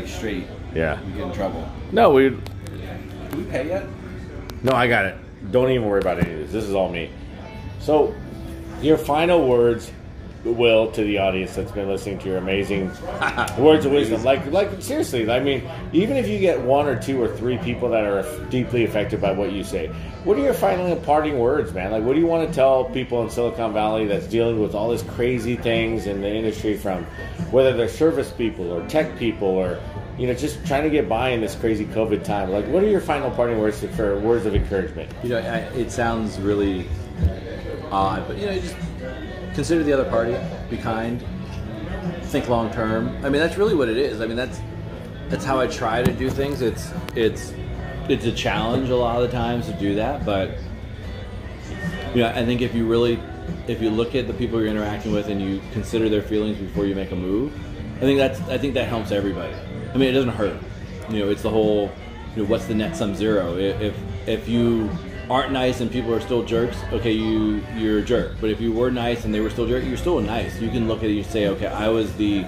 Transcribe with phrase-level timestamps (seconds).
[0.00, 0.44] like straight,
[0.74, 0.98] Yeah.
[1.04, 1.68] we get in trouble.
[1.92, 2.30] No, we.
[2.30, 2.38] Do
[3.36, 3.84] we pay yet?
[4.62, 5.16] No, I got it.
[5.50, 6.52] Don't even worry about any of this.
[6.52, 7.10] This is all me.
[7.80, 8.14] So,
[8.82, 9.90] your final words,
[10.44, 12.86] Will, to the audience that's been listening to your amazing
[13.58, 14.24] words of wisdom.
[14.24, 15.30] Like, like seriously.
[15.30, 18.84] I mean, even if you get one or two or three people that are deeply
[18.84, 19.88] affected by what you say,
[20.24, 21.90] what are your final parting words, man?
[21.90, 24.88] Like, what do you want to tell people in Silicon Valley that's dealing with all
[24.88, 27.04] this crazy things in the industry, from
[27.50, 29.78] whether they're service people or tech people or
[30.18, 32.50] you know, just trying to get by in this crazy COVID time.
[32.50, 35.10] Like, what are your final parting words for words of encouragement?
[35.22, 36.86] You know, I, it sounds really
[37.90, 38.76] odd, but you know, just
[39.60, 40.34] consider the other party,
[40.70, 41.22] be kind,
[42.22, 43.14] think long term.
[43.22, 44.22] I mean, that's really what it is.
[44.22, 44.58] I mean, that's
[45.28, 46.62] that's how I try to do things.
[46.62, 47.52] It's it's
[48.08, 50.56] it's a challenge a lot of the times to do that, but
[52.14, 53.20] you know, I think if you really
[53.68, 56.86] if you look at the people you're interacting with and you consider their feelings before
[56.86, 57.52] you make a move,
[57.98, 59.52] I think that's I think that helps everybody.
[59.92, 60.58] I mean, it doesn't hurt.
[61.10, 61.92] You know, it's the whole
[62.34, 63.58] you know, what's the net sum zero?
[63.58, 63.94] If
[64.26, 64.88] if you
[65.30, 68.32] aren't nice and people are still jerks, okay, you you're a jerk.
[68.40, 70.60] But if you were nice and they were still jerk, you're still nice.
[70.60, 72.44] You can look at it and say, okay, I was the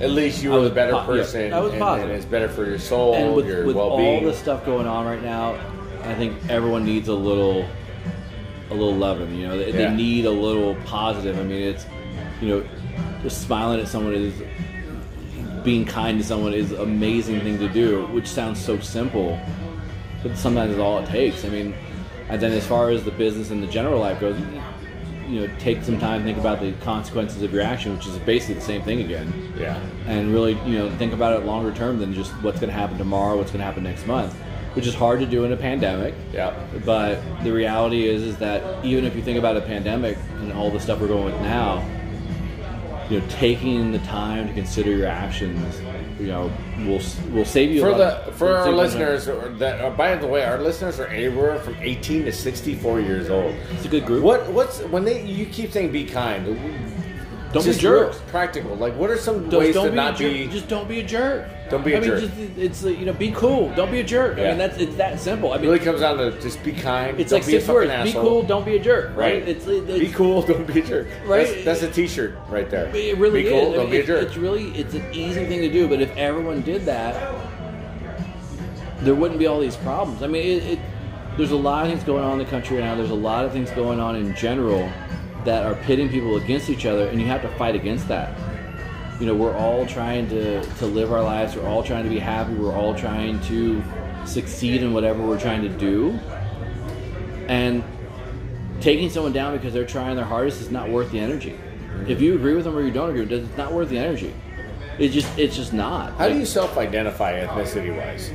[0.00, 2.10] At least you I were a better po- yeah, person, I was and, positive.
[2.10, 4.24] and it's better for your soul, and with, your with well-being.
[4.24, 5.54] All the stuff going on right now,
[6.02, 7.68] I think everyone needs a little,
[8.70, 9.34] a little loving.
[9.34, 9.90] You know, they, Yeah.
[9.90, 11.38] they need a little positive.
[11.38, 11.84] I mean, it's,
[12.40, 12.64] you know,
[13.22, 14.34] just smiling at someone is,
[15.64, 19.38] being kind to someone is an amazing thing to do, which sounds so simple,
[20.22, 21.44] but sometimes it's all it takes.
[21.44, 21.74] I mean,
[22.28, 24.46] and then as far as the business and the general life goes, you-
[25.28, 28.54] you know, take some time, think about the consequences of your action, which is basically
[28.54, 29.32] the same thing again.
[29.58, 32.78] Yeah, and really you know think about it longer term than just what's going to
[32.78, 34.36] happen tomorrow what's going to happen next month
[34.74, 36.12] which is hard to do in a pandemic.
[36.34, 36.52] Yeah,
[36.84, 40.70] but the reality is is that even if you think about a pandemic and all
[40.70, 41.82] the stuff we're going with now
[43.10, 45.80] you know taking the time to consider your actions
[46.18, 47.00] you know will
[47.32, 50.58] will save you a For the for our listeners that uh, by the way, our
[50.58, 53.54] listeners are anywhere from 18 to 64 years old.
[53.72, 56.58] it's a good group What what's when they you keep saying be kind?
[57.56, 58.76] Don't be just jerks practical.
[58.76, 60.32] Like, what are some Don't, ways to be not a jerk.
[60.32, 60.46] be?
[60.48, 61.48] Just don't be a jerk.
[61.70, 62.20] Don't be a I mean, jerk.
[62.20, 63.74] Just, it's you know, be cool.
[63.74, 64.36] Don't be a jerk.
[64.36, 64.44] Yeah.
[64.44, 65.52] I mean, that's it's that simple.
[65.52, 67.18] I It mean, really comes down to just be kind.
[67.18, 67.90] it's don't like be a six words.
[68.04, 68.42] Be cool.
[68.42, 69.16] Don't be a jerk.
[69.16, 69.40] Right?
[69.40, 69.48] Right.
[69.48, 70.42] It's, it's Be cool.
[70.42, 71.08] Don't be a jerk.
[71.24, 71.46] Right?
[71.64, 72.94] That's, that's a T-shirt right there.
[72.94, 73.58] It really be cool.
[73.58, 73.68] is.
[73.68, 74.22] I Don't mean, be a it's, jerk.
[74.26, 75.88] it's really it's an easy thing to do.
[75.88, 77.14] But if everyone did that,
[79.00, 80.22] there wouldn't be all these problems.
[80.22, 80.78] I mean, it, it,
[81.36, 82.94] there's a lot of things going on in the country right now.
[82.94, 84.90] There's a lot of things going on in general
[85.46, 88.38] that are pitting people against each other, and you have to fight against that.
[89.18, 91.56] You know, we're all trying to, to live our lives.
[91.56, 92.52] We're all trying to be happy.
[92.52, 93.82] We're all trying to
[94.26, 96.18] succeed in whatever we're trying to do.
[97.48, 97.82] And
[98.80, 101.58] taking someone down because they're trying their hardest is not worth the energy.
[102.06, 103.98] If you agree with them or you don't agree with them, it's not worth the
[103.98, 104.34] energy.
[104.98, 106.14] It just it's just not.
[106.14, 108.30] How do you self-identify ethnicity-wise?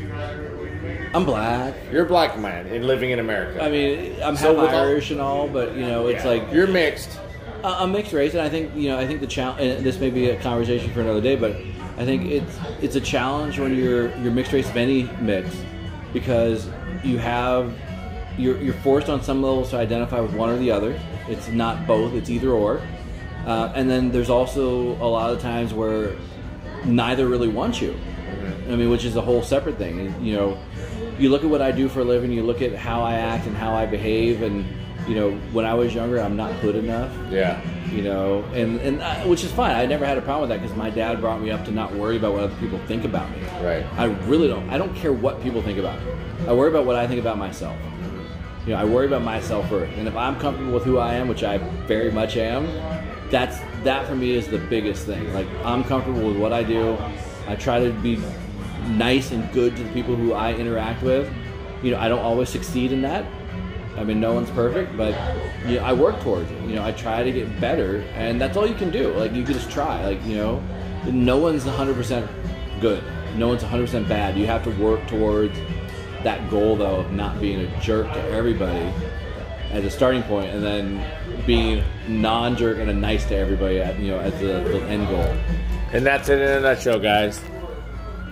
[1.14, 1.74] I'm black.
[1.92, 3.64] You're a black man and living in America.
[3.64, 6.32] I mean, I'm So half with all- Irish and all, but you know, it's Yeah.
[6.32, 7.20] like you're mixed.
[7.64, 9.84] I- I'm mixed race, and I think you know, I think the challenge.
[9.84, 11.56] This may be a conversation for another day, but
[11.98, 15.50] I think it's it's a challenge when you're you're mixed race of any mix,
[16.14, 16.68] because
[17.04, 17.72] you have
[18.38, 20.96] you're you're forced on some levels to identify with one or the other.
[21.30, 22.82] It's not both; it's either or.
[23.46, 26.12] Uh, and then there's also a lot of times where
[26.86, 27.96] neither really wants you.
[28.70, 30.00] I mean, which is a whole separate thing.
[30.00, 30.58] And, You know,
[31.18, 33.48] you look at what I do for a living, you look at how I act
[33.48, 34.66] and how I behave, and
[35.08, 37.12] you know, when I was younger, I'm not good enough.
[37.32, 37.60] Yeah.
[37.92, 39.72] You know, and and I, which is fine.
[39.72, 41.94] I never had a problem with that because my dad brought me up to not
[41.94, 43.44] worry about what other people think about me.
[43.62, 43.86] Right.
[43.98, 44.70] I really don't.
[44.70, 46.12] I don't care what people think about me.
[46.48, 47.76] I worry about what I think about myself.
[47.78, 48.70] Mm-hmm.
[48.70, 51.16] You know, I worry about my self worth, and if I'm comfortable with who I
[51.16, 51.58] am, which I
[51.88, 52.66] very much am,
[53.30, 55.34] that's that for me is the biggest thing.
[55.34, 56.98] Like I'm comfortable with what I do.
[57.48, 58.22] I try to be
[58.90, 61.32] nice and good to the people who I interact with.
[61.84, 63.26] You know, I don't always succeed in that.
[63.98, 65.14] I mean, no one's perfect, but
[65.66, 66.62] you know, I work towards it.
[66.64, 69.12] You know, I try to get better, and that's all you can do.
[69.14, 70.04] Like you can just try.
[70.04, 70.64] Like you know,
[71.06, 72.28] no one's 100%
[72.80, 73.04] good.
[73.36, 74.38] No one's 100% bad.
[74.38, 75.58] You have to work towards
[76.24, 78.94] that goal though of not being a jerk to everybody
[79.72, 84.12] as a starting point, and then being non-jerk and a nice to everybody at you
[84.12, 85.36] know as the, the end goal.
[85.94, 87.42] And that's it in a nutshell, guys.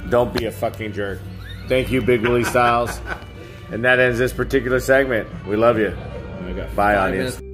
[0.09, 1.19] Don't be a fucking jerk.
[1.67, 2.99] Thank you, Big Willie Stylez.
[3.71, 5.27] and that ends this particular segment.
[5.45, 5.95] We love you.
[6.75, 7.39] Bye, audience.
[7.39, 7.48] minutes